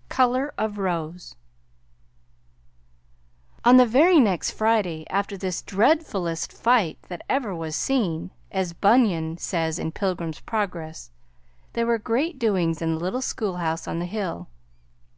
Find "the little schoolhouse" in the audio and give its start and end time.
12.96-13.88